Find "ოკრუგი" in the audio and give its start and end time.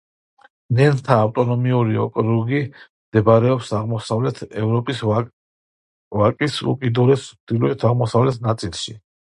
2.05-2.61